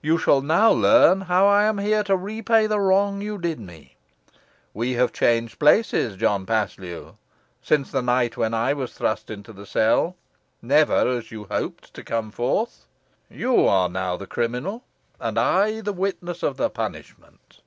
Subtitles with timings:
[0.00, 3.94] You shall now learn how I am here to repay the wrong you did me.
[4.72, 7.18] We have changed places, John Paslew,
[7.60, 10.16] since the night when I was thrust into the cell,
[10.62, 12.86] never, as you hoped, to come forth.
[13.28, 14.82] You are now the criminal,
[15.20, 17.60] and I the witness of the punishment."